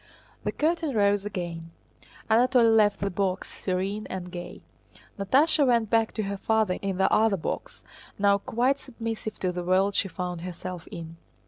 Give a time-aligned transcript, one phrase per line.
[0.43, 1.73] The curtain rose again.
[2.27, 4.61] Anatole left the box, serene and gay.
[5.19, 7.83] Natásha went back to her father in the other box,
[8.17, 11.17] now quite submissive to the world she found herself in.